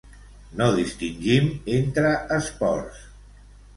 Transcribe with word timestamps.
No 0.61 0.69
distingim 0.77 1.51
entre 1.75 2.17
esports. 2.39 3.05